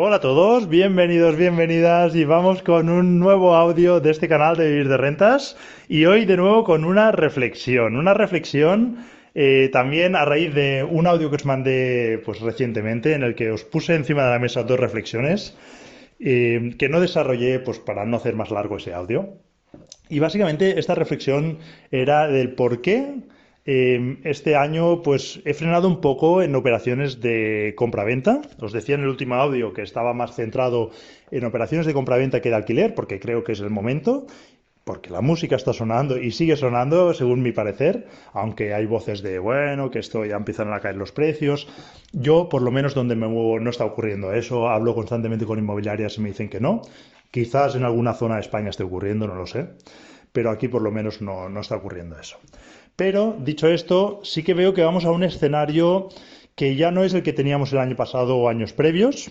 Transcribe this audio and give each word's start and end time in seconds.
Hola 0.00 0.16
a 0.16 0.20
todos, 0.20 0.68
bienvenidos, 0.68 1.34
bienvenidas 1.34 2.14
y 2.14 2.24
vamos 2.24 2.62
con 2.62 2.88
un 2.88 3.18
nuevo 3.18 3.56
audio 3.56 3.98
de 3.98 4.12
este 4.12 4.28
canal 4.28 4.56
de 4.56 4.70
Vivir 4.70 4.88
de 4.88 4.96
Rentas 4.96 5.56
y 5.88 6.04
hoy 6.04 6.24
de 6.24 6.36
nuevo 6.36 6.62
con 6.62 6.84
una 6.84 7.10
reflexión, 7.10 7.96
una 7.96 8.14
reflexión 8.14 8.98
eh, 9.34 9.70
también 9.72 10.14
a 10.14 10.24
raíz 10.24 10.54
de 10.54 10.86
un 10.88 11.08
audio 11.08 11.30
que 11.30 11.34
os 11.34 11.44
mandé 11.44 12.22
pues 12.24 12.38
recientemente 12.40 13.14
en 13.14 13.24
el 13.24 13.34
que 13.34 13.50
os 13.50 13.64
puse 13.64 13.96
encima 13.96 14.24
de 14.24 14.30
la 14.30 14.38
mesa 14.38 14.62
dos 14.62 14.78
reflexiones 14.78 15.56
eh, 16.20 16.76
que 16.78 16.88
no 16.88 17.00
desarrollé 17.00 17.58
pues 17.58 17.80
para 17.80 18.06
no 18.06 18.18
hacer 18.18 18.36
más 18.36 18.52
largo 18.52 18.76
ese 18.76 18.94
audio. 18.94 19.40
Y 20.08 20.20
básicamente 20.20 20.78
esta 20.78 20.94
reflexión 20.94 21.58
era 21.90 22.28
del 22.28 22.54
por 22.54 22.82
qué 22.82 23.16
Em, 23.70 24.16
este 24.24 24.56
año, 24.56 25.02
pues 25.02 25.42
he 25.44 25.52
frenado 25.52 25.88
un 25.88 26.00
poco 26.00 26.40
en 26.40 26.54
operaciones 26.54 27.20
de 27.20 27.74
compra-venta. 27.76 28.40
Os 28.62 28.72
decía 28.72 28.94
en 28.94 29.02
el 29.02 29.08
último 29.08 29.34
audio 29.34 29.74
que 29.74 29.82
estaba 29.82 30.14
más 30.14 30.34
centrado 30.34 30.90
en 31.30 31.44
operaciones 31.44 31.84
de 31.84 31.92
compra-venta 31.92 32.40
que 32.40 32.48
de 32.48 32.54
alquiler, 32.54 32.94
porque 32.94 33.20
creo 33.20 33.44
que 33.44 33.52
es 33.52 33.60
el 33.60 33.68
momento, 33.68 34.26
porque 34.84 35.10
la 35.10 35.20
música 35.20 35.54
está 35.54 35.74
sonando 35.74 36.16
y 36.16 36.30
sigue 36.30 36.56
sonando, 36.56 37.12
según 37.12 37.42
mi 37.42 37.52
parecer, 37.52 38.06
aunque 38.32 38.72
hay 38.72 38.86
voces 38.86 39.20
de, 39.20 39.38
bueno, 39.38 39.90
que 39.90 39.98
esto 39.98 40.24
ya 40.24 40.36
empiezan 40.36 40.72
a 40.72 40.80
caer 40.80 40.96
los 40.96 41.12
precios. 41.12 41.68
Yo, 42.14 42.48
por 42.48 42.62
lo 42.62 42.70
menos 42.70 42.94
donde 42.94 43.16
me 43.16 43.28
muevo, 43.28 43.60
no 43.60 43.68
está 43.68 43.84
ocurriendo 43.84 44.32
eso. 44.32 44.70
Hablo 44.70 44.94
constantemente 44.94 45.44
con 45.44 45.58
inmobiliarias 45.58 46.16
y 46.16 46.22
me 46.22 46.30
dicen 46.30 46.48
que 46.48 46.58
no. 46.58 46.80
Quizás 47.30 47.74
en 47.74 47.84
alguna 47.84 48.14
zona 48.14 48.36
de 48.36 48.40
España 48.40 48.70
esté 48.70 48.84
ocurriendo, 48.84 49.26
no 49.26 49.34
lo 49.34 49.46
sé. 49.46 49.68
Pero 50.32 50.48
aquí 50.48 50.68
por 50.68 50.80
lo 50.80 50.90
menos 50.90 51.20
no, 51.20 51.50
no 51.50 51.60
está 51.60 51.76
ocurriendo 51.76 52.18
eso. 52.18 52.38
Pero, 52.98 53.36
dicho 53.38 53.68
esto, 53.68 54.18
sí 54.24 54.42
que 54.42 54.54
veo 54.54 54.74
que 54.74 54.82
vamos 54.82 55.04
a 55.04 55.12
un 55.12 55.22
escenario 55.22 56.08
que 56.56 56.74
ya 56.74 56.90
no 56.90 57.04
es 57.04 57.14
el 57.14 57.22
que 57.22 57.32
teníamos 57.32 57.72
el 57.72 57.78
año 57.78 57.94
pasado 57.94 58.36
o 58.36 58.48
años 58.48 58.72
previos, 58.72 59.30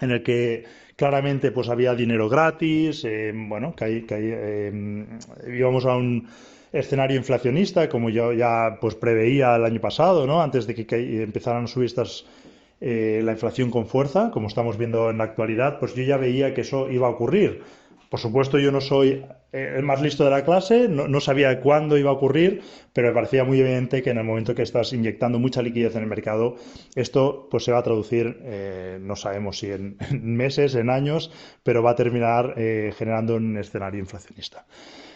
en 0.00 0.10
el 0.10 0.24
que 0.24 0.64
claramente 0.96 1.52
pues 1.52 1.68
había 1.68 1.94
dinero 1.94 2.28
gratis, 2.28 3.04
eh, 3.04 3.32
bueno, 3.32 3.76
que, 3.76 4.04
eh, 4.10 5.06
íbamos 5.56 5.86
a 5.86 5.94
un 5.94 6.26
escenario 6.72 7.16
inflacionista, 7.16 7.88
como 7.88 8.10
yo 8.10 8.32
ya 8.32 8.78
pues 8.80 8.96
preveía 8.96 9.54
el 9.54 9.64
año 9.64 9.80
pasado, 9.80 10.26
¿no? 10.26 10.42
Antes 10.42 10.66
de 10.66 10.74
que, 10.74 11.22
empezaran 11.22 11.64
a 11.64 11.68
subir 11.68 11.86
estas 11.86 12.26
eh, 12.80 13.20
la 13.22 13.32
inflación 13.32 13.70
con 13.70 13.86
fuerza, 13.86 14.32
como 14.32 14.48
estamos 14.48 14.78
viendo 14.78 15.10
en 15.10 15.18
la 15.18 15.24
actualidad, 15.24 15.78
pues 15.78 15.94
yo 15.94 16.02
ya 16.02 16.16
veía 16.16 16.52
que 16.54 16.62
eso 16.62 16.90
iba 16.90 17.06
a 17.06 17.10
ocurrir. 17.10 17.62
Por 18.14 18.20
supuesto, 18.20 18.60
yo 18.60 18.70
no 18.70 18.80
soy 18.80 19.26
eh, 19.52 19.74
el 19.76 19.82
más 19.82 20.00
listo 20.00 20.22
de 20.22 20.30
la 20.30 20.44
clase, 20.44 20.88
no, 20.88 21.20
sabía 21.20 21.60
cuándo 21.60 21.98
iba 21.98 22.10
a 22.10 22.12
ocurrir, 22.12 22.62
pero 22.92 23.08
me 23.08 23.14
parecía 23.14 23.42
muy 23.42 23.58
evidente 23.58 24.04
que 24.04 24.10
en 24.10 24.18
el 24.18 24.22
momento 24.22 24.54
que 24.54 24.62
estás 24.62 24.92
inyectando 24.92 25.40
mucha 25.40 25.62
liquidez 25.62 25.96
en 25.96 26.02
el 26.02 26.08
mercado, 26.08 26.54
esto 26.94 27.48
pues 27.50 27.64
se 27.64 27.72
va 27.72 27.78
a 27.78 27.82
traducir, 27.82 28.38
eh, 28.44 28.98
no 29.00 29.16
sabemos 29.16 29.58
si 29.58 29.72
en, 29.72 29.96
meses, 30.12 30.76
en 30.76 30.90
años, 30.90 31.32
pero 31.64 31.82
va 31.82 31.90
a 31.90 31.96
terminar 31.96 32.54
eh, 32.56 32.94
generando 32.96 33.34
un 33.34 33.58
escenario 33.58 33.98
inflacionista. 33.98 34.64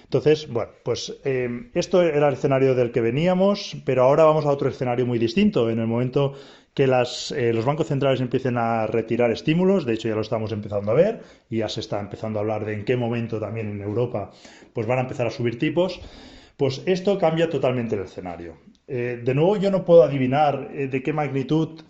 Entonces, 0.08 0.48
bueno, 0.48 0.72
pues 0.84 1.20
esto 1.74 2.02
era 2.02 2.28
el 2.28 2.34
escenario 2.34 2.74
del 2.74 2.92
que 2.92 3.02
veníamos, 3.02 3.76
pero 3.84 4.04
ahora 4.04 4.24
vamos 4.24 4.46
a 4.46 4.50
otro 4.50 4.70
escenario 4.70 5.04
muy 5.04 5.18
distinto. 5.18 5.68
En 5.68 5.80
el 5.80 5.86
momento 5.86 6.32
que 6.78 6.84
eh, 6.84 7.52
los 7.52 7.64
bancos 7.64 7.88
centrales 7.88 8.20
empiecen 8.20 8.56
a 8.56 8.86
retirar 8.86 9.32
estímulos, 9.32 9.84
de 9.84 9.94
hecho 9.94 10.08
ya 10.08 10.14
lo 10.14 10.20
estamos 10.20 10.52
empezando 10.52 10.92
a 10.92 10.94
ver 10.94 11.22
y 11.50 11.58
ya 11.58 11.68
se 11.68 11.80
está 11.80 11.98
empezando 11.98 12.38
a 12.38 12.42
hablar 12.42 12.64
de 12.64 12.72
en 12.72 12.84
qué 12.84 12.96
momento 12.96 13.40
también 13.40 13.68
en 13.68 13.82
Europa 13.82 14.30
pues 14.72 14.86
van 14.86 14.98
a 14.98 15.02
empezar 15.02 15.26
a 15.26 15.30
subir 15.30 15.58
tipos, 15.58 16.00
pues 16.56 16.82
esto 16.86 17.18
cambia 17.18 17.50
totalmente 17.50 17.96
el 17.96 18.02
escenario. 18.02 18.56
Eh, 18.90 19.20
de 19.22 19.34
nuevo, 19.34 19.56
yo 19.58 19.70
no 19.70 19.84
puedo 19.84 20.02
adivinar 20.02 20.70
eh, 20.72 20.88
de 20.88 21.02
qué 21.02 21.12
magnitud 21.12 21.82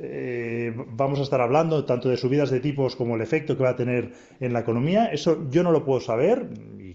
vamos 0.91 1.21
a 1.21 1.23
estar 1.23 1.41
hablando, 1.41 1.85
tanto 1.85 2.09
de 2.09 2.17
subidas 2.17 2.51
de 2.51 2.61
tipos 2.61 2.97
como 2.97 3.15
el 3.15 3.23
efecto 3.23 3.57
que 3.57 3.63
va 3.63 3.71
a 3.71 3.77
tener 3.77 4.13
en 4.41 4.53
la 4.53 4.61
economía. 4.61 5.07
Eso 5.07 5.49
yo 5.49 5.63
no 5.63 5.71
lo 5.71 5.85
puedo 5.85 6.01
saber 6.01 6.49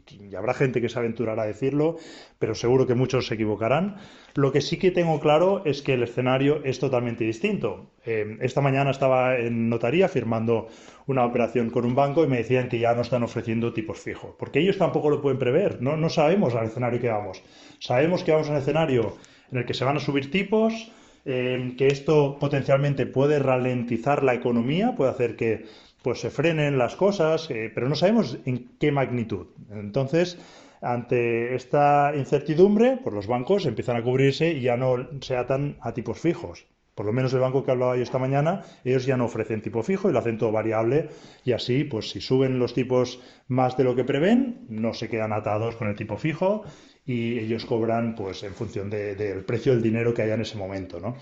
y 0.10 0.36
habrá 0.36 0.54
gente 0.54 0.82
que 0.82 0.90
se 0.90 1.00
aventurará 1.00 1.44
a 1.44 1.48
decirlo, 1.48 1.98
pero 2.40 2.56
seguro 2.56 2.88
que 2.88 2.96
muchos 2.96 3.28
se 3.28 3.36
equivocarán. 3.36 3.98
Lo 4.36 4.52
que 4.52 4.62
sí 4.62 4.78
que 4.78 4.92
tengo 4.92 5.20
claro 5.20 5.64
es 5.66 5.82
que 5.82 5.94
el 5.94 6.04
escenario 6.04 6.62
es 6.64 6.80
totalmente 6.80 7.24
distinto. 7.24 7.92
Eh, 8.06 8.38
esta 8.42 8.62
mañana 8.62 8.92
estaba 8.92 9.38
en 9.38 9.70
notaría 9.70 10.08
firmando 10.08 10.68
una 11.08 11.26
operación 11.26 11.70
con 11.70 11.86
un 11.86 11.96
banco 11.96 12.24
y 12.24 12.28
me 12.28 12.38
decían 12.38 12.70
que 12.70 12.80
ya 12.80 12.94
no 12.94 13.02
están 13.02 13.24
ofreciendo 13.24 13.74
tipos 13.74 14.00
fijos, 14.00 14.36
porque 14.38 14.60
ellos 14.60 14.78
tampoco 14.78 15.10
lo 15.10 15.22
pueden 15.22 15.40
prever, 15.40 15.82
no, 15.82 15.98
no 15.98 16.10
sabemos 16.10 16.56
al 16.56 16.66
escenario 16.66 17.00
que 17.00 17.10
vamos. 17.10 17.44
Sabemos 17.80 18.24
que 18.24 18.32
vamos 18.32 18.50
a 18.50 18.52
un 18.52 18.58
escenario 18.58 19.16
en 19.52 19.60
el 19.60 19.66
que 19.66 19.74
se 19.74 19.86
van 19.86 19.98
a 19.98 20.00
subir 20.00 20.32
tipos, 20.32 20.92
que 21.26 21.88
esto 21.88 22.38
potencialmente 22.38 23.06
puede 23.06 23.40
ralentizar 23.40 24.24
la 24.24 24.34
economía, 24.34 24.94
puede 24.96 25.12
hacer 25.12 25.38
que 25.38 25.66
pues 26.04 26.20
se 26.20 26.30
frenen 26.30 26.78
las 26.78 26.96
cosas, 26.96 27.50
eh, 27.50 27.72
pero 27.74 27.90
no 27.90 27.96
sabemos 27.96 28.38
en 28.46 28.72
qué 28.78 28.92
magnitud. 28.92 29.48
Entonces, 29.72 30.38
ante 30.82 31.56
esta 31.56 32.12
incertidumbre, 32.16 33.00
pues 33.02 33.16
los 33.16 33.26
bancos 33.26 33.66
empiezan 33.66 33.96
a 33.96 34.04
cubrirse 34.04 34.52
y 34.52 34.62
ya 34.62 34.76
no 34.76 35.08
se 35.22 35.38
atan 35.38 35.78
a 35.82 35.94
tipos 35.94 36.20
fijos. 36.20 36.68
Por 36.94 37.06
lo 37.08 37.14
menos 37.14 37.34
el 37.34 37.40
banco 37.40 37.64
que 37.64 37.72
hablaba 37.72 37.96
yo 37.96 38.04
esta 38.04 38.20
mañana, 38.20 38.62
ellos 38.84 39.06
ya 39.06 39.18
no 39.18 39.26
ofrecen 39.26 39.62
tipo 39.62 39.82
fijo 39.82 40.10
y 40.10 40.14
lo 40.14 40.20
hacen 40.20 40.38
todo 40.38 40.52
variable 40.52 41.10
y 41.44 41.54
así, 41.54 41.86
pues 41.86 42.12
si 42.12 42.22
suben 42.22 42.60
los 42.60 42.76
tipos 42.76 43.20
más 43.48 43.78
de 43.78 43.86
lo 43.86 43.96
que 43.96 44.04
prevén, 44.04 44.66
no 44.70 44.94
se 44.94 45.10
quedan 45.10 45.34
atados 45.34 45.76
con 45.78 45.88
el 45.88 45.96
tipo 45.96 46.18
fijo 46.18 46.66
y 47.06 47.40
ellos 47.40 47.66
cobran 47.66 48.16
pues 48.16 48.44
en 48.44 48.54
función 48.54 48.90
del 48.90 49.44
precio 49.46 49.74
del 49.74 49.82
dinero 49.82 50.14
que 50.14 50.22
haya 50.22 50.36
en 50.36 50.42
ese 50.42 50.58
momento, 50.58 51.00
¿no? 51.00 51.18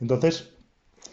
Entonces, 0.00 0.52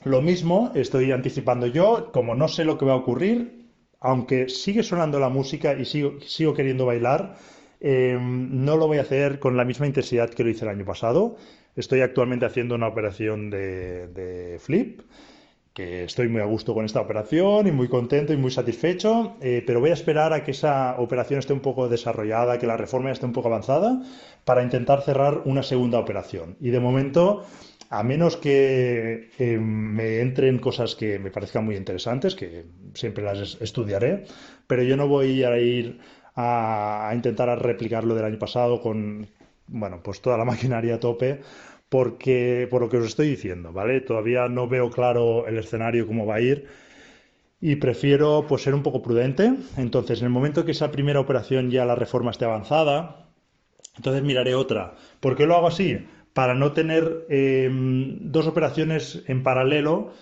lo 0.03 0.21
mismo 0.21 0.71
estoy 0.75 1.11
anticipando 1.11 1.67
yo, 1.67 2.11
como 2.11 2.35
no 2.35 2.47
sé 2.47 2.65
lo 2.65 2.77
que 2.77 2.85
va 2.85 2.93
a 2.93 2.97
ocurrir, 2.97 3.67
aunque 3.99 4.49
sigue 4.49 4.83
sonando 4.83 5.19
la 5.19 5.29
música 5.29 5.73
y 5.73 5.85
sigo, 5.85 6.53
queriendo 6.53 6.85
bailar, 6.85 7.35
em, 7.81 8.63
no 8.65 8.77
lo 8.77 8.87
voy 8.87 8.97
a 8.97 9.01
hacer 9.01 9.39
con 9.39 9.57
la 9.57 9.65
misma 9.65 9.87
intensidad 9.87 10.29
que 10.29 10.43
lo 10.43 10.49
hice 10.49 10.65
el 10.65 10.71
año 10.71 10.85
pasado. 10.85 11.35
Estoy 11.75 12.01
actualmente 12.01 12.45
haciendo 12.45 12.75
una 12.75 12.87
operación 12.87 13.49
de, 13.49 14.57
flip, 14.59 15.01
estoy 15.79 16.27
muy 16.27 16.41
a 16.41 16.45
gusto 16.45 16.73
con 16.73 16.85
esta 16.85 17.01
operación 17.01 17.67
y 17.67 17.71
muy 17.71 17.87
contento 17.87 18.33
y 18.33 18.37
muy 18.37 18.51
satisfecho, 18.51 19.35
eh, 19.41 19.63
pero 19.65 19.79
voy 19.79 19.91
a 19.91 19.93
esperar 19.93 20.33
a 20.33 20.43
que 20.43 20.51
esa 20.51 20.95
operación 20.99 21.39
esté 21.39 21.53
un 21.53 21.59
poco 21.59 21.89
desarrollada, 21.89 22.57
que 22.59 22.67
la 22.67 22.77
reforma 22.77 23.11
esté 23.11 23.25
un 23.25 23.33
poco 23.33 23.47
avanzada, 23.47 24.01
para 24.45 24.63
intentar 24.63 25.01
cerrar 25.01 25.41
una 25.45 25.63
segunda 25.63 25.99
operación. 25.99 26.57
Y 26.59 26.69
de 26.69 26.79
momento 26.79 27.45
a 27.89 28.03
menos 28.03 28.37
que 28.37 29.29
me 29.59 30.19
entren 30.19 30.59
cosas 30.59 30.95
que 30.95 31.17
me 31.17 31.31
parezcan 31.31 31.65
muy 31.65 31.75
interesantes, 31.75 32.35
que 32.35 32.65
siempre 32.93 33.23
las 33.23 33.57
estudiaré, 33.61 34.25
pero 34.67 34.83
yo 34.83 34.95
no 34.95 35.07
voy 35.07 35.43
a 35.43 35.57
ir 35.57 35.99
a, 36.35 37.11
intentar 37.13 37.47
replicar 37.61 38.03
lo 38.03 38.15
del 38.15 38.25
año 38.25 38.39
pasado 38.39 38.79
con, 38.81 39.27
bueno, 39.67 40.01
pues 40.03 40.21
toda 40.21 40.37
la 40.37 40.45
maquinaria 40.53 40.95
a 40.95 40.99
tope, 40.99 41.41
porque, 41.89 42.67
por 42.69 42.81
lo 42.81 42.89
que 42.89 42.97
os 42.97 43.05
estoy 43.05 43.29
diciendo, 43.29 43.73
¿vale? 43.73 44.01
Todavía 44.01 44.47
no 44.47 44.67
veo 44.67 44.89
claro 44.89 45.47
el 45.47 45.57
escenario, 45.57 46.07
cómo 46.07 46.25
va 46.25 46.35
a 46.35 46.41
ir, 46.41 46.67
y 47.61 47.75
prefiero 47.77 48.45
pues 48.47 48.63
ser 48.63 48.73
un 48.75 48.83
poco 48.83 49.01
prudente. 49.01 49.53
Entonces, 49.77 50.19
en 50.19 50.25
el 50.25 50.31
momento 50.31 50.65
que 50.65 50.71
esa 50.71 50.91
primera 50.91 51.19
operación 51.19 51.71
ya 51.71 51.85
la 51.85 51.95
reforma 51.95 52.31
esté 52.31 52.45
avanzada, 52.45 53.27
entonces 53.97 54.23
miraré 54.23 54.55
otra. 54.55 54.95
¿Por 55.19 55.35
qué 55.35 55.45
lo 55.45 55.55
hago 55.55 55.67
así? 55.67 55.99
para 56.33 56.55
no 56.55 56.71
tener 56.71 57.25
em, 57.29 58.31
dos 58.31 58.47
operaciones 58.47 59.23
en 59.27 59.43
paralelo 59.43 60.13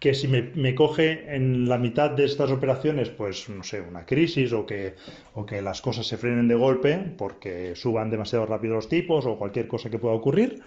que 0.00 0.14
si 0.14 0.28
me, 0.28 0.74
coge 0.74 1.36
en 1.36 1.68
la 1.68 1.76
mitad 1.76 2.10
de 2.10 2.24
estas 2.24 2.50
operaciones, 2.50 3.10
pues 3.10 3.50
no 3.50 3.62
sé, 3.62 3.82
una 3.82 4.06
crisis 4.06 4.52
o 4.54 4.64
que, 4.64 4.94
o 5.34 5.44
que 5.44 5.60
las 5.60 5.82
cosas 5.82 6.06
se 6.06 6.16
frenen 6.16 6.48
de 6.48 6.54
golpe 6.54 6.96
porque 7.18 7.76
suban 7.76 8.10
demasiado 8.10 8.46
rápido 8.46 8.74
los 8.74 8.88
tipos 8.88 9.26
o 9.26 9.36
cualquier 9.36 9.68
cosa 9.68 9.90
que 9.90 9.98
pueda 9.98 10.14
ocurrir, 10.14 10.62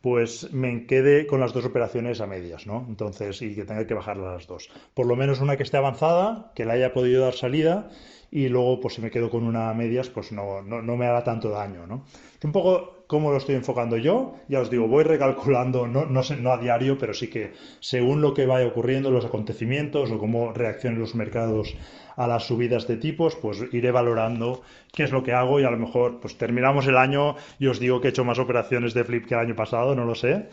pues 0.00 0.52
me 0.52 0.86
quede 0.86 1.26
con 1.26 1.40
las 1.40 1.52
dos 1.52 1.64
operaciones 1.64 2.20
a 2.20 2.28
medias, 2.28 2.68
¿no? 2.68 2.86
Entonces, 2.88 3.42
y 3.42 3.56
que 3.56 3.64
tenga 3.64 3.84
que 3.84 3.94
bajar 3.94 4.16
las 4.16 4.46
dos. 4.46 4.70
Por 4.94 5.06
lo 5.06 5.16
menos 5.16 5.40
una 5.40 5.56
que 5.56 5.64
esté 5.64 5.76
avanzada, 5.76 6.52
que 6.54 6.64
le 6.64 6.72
haya 6.72 6.92
podido 6.92 7.24
dar 7.24 7.34
salida 7.34 7.90
y 8.30 8.48
luego, 8.48 8.80
pues 8.80 8.94
si 8.94 9.00
me 9.00 9.10
quedo 9.10 9.30
con 9.30 9.44
una 9.44 9.70
a 9.70 9.74
medias, 9.74 10.08
pues 10.10 10.32
no, 10.32 10.62
no, 10.62 10.82
no 10.82 10.96
me 10.96 11.06
hará 11.06 11.24
tanto 11.24 11.48
daño, 11.48 11.86
¿no? 11.86 12.04
Un 12.42 12.52
poco 12.52 13.04
cómo 13.06 13.30
lo 13.30 13.38
estoy 13.38 13.54
enfocando 13.54 13.96
yo. 13.96 14.36
Ya 14.48 14.60
os 14.60 14.70
digo, 14.70 14.86
voy 14.86 15.02
recalculando, 15.02 15.88
no, 15.88 16.04
no, 16.04 16.22
sé, 16.22 16.36
no 16.36 16.52
a 16.52 16.58
diario, 16.58 16.98
pero 16.98 17.14
sí 17.14 17.28
que 17.28 17.52
según 17.80 18.20
lo 18.20 18.34
que 18.34 18.46
vaya 18.46 18.66
ocurriendo, 18.66 19.10
los 19.10 19.24
acontecimientos 19.24 20.10
o 20.10 20.18
cómo 20.18 20.52
reaccionen 20.52 21.00
los 21.00 21.14
mercados 21.14 21.74
a 22.16 22.26
las 22.26 22.44
subidas 22.44 22.86
de 22.86 22.96
tipos, 22.96 23.34
pues 23.36 23.64
iré 23.72 23.90
valorando 23.90 24.60
qué 24.92 25.04
es 25.04 25.10
lo 25.10 25.22
que 25.22 25.32
hago 25.32 25.58
y 25.58 25.64
a 25.64 25.70
lo 25.70 25.78
mejor 25.78 26.20
pues 26.20 26.36
terminamos 26.36 26.86
el 26.86 26.96
año 26.96 27.36
y 27.58 27.66
os 27.68 27.80
digo 27.80 28.00
que 28.00 28.08
he 28.08 28.10
hecho 28.10 28.24
más 28.24 28.38
operaciones 28.38 28.92
de 28.92 29.04
flip 29.04 29.26
que 29.26 29.34
el 29.34 29.40
año 29.40 29.56
pasado, 29.56 29.94
no 29.94 30.04
lo 30.04 30.14
sé. 30.14 30.48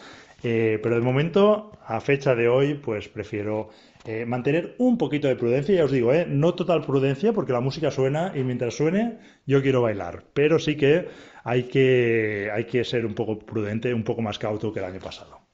Eh, 0.48 0.80
pero 0.84 0.94
de 0.94 1.02
momento, 1.02 1.72
a 1.88 2.00
fecha 2.00 2.36
de 2.36 2.48
hoy, 2.48 2.76
pues 2.76 3.10
prefiero 3.10 3.70
eh, 4.06 4.28
mantener 4.28 4.76
un 4.78 4.96
poquito 4.96 5.28
de 5.28 5.36
prudencia, 5.36 5.74
ya 5.74 5.86
os 5.86 5.92
digo, 5.92 6.14
eh, 6.14 6.28
no 6.30 6.54
total 6.54 6.86
prudencia, 6.86 7.34
porque 7.34 7.52
la 7.52 7.62
música 7.62 7.90
suena 7.90 8.32
y 8.36 8.44
mientras 8.44 8.76
suene 8.76 9.18
yo 9.48 9.64
quiero 9.64 9.82
bailar, 9.82 10.24
pero 10.36 10.60
sí 10.60 10.78
que 10.78 11.08
hay 11.44 11.64
que, 11.64 12.52
hay 12.54 12.66
que 12.66 12.84
ser 12.84 13.08
un 13.08 13.16
poco 13.16 13.40
prudente, 13.40 13.92
un 13.92 14.04
poco 14.04 14.22
más 14.22 14.38
cauto 14.38 14.72
que 14.72 14.80
el 14.82 14.86
año 14.86 15.00
pasado. 15.00 15.45